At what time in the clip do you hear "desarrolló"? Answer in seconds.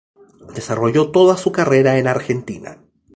0.55-1.11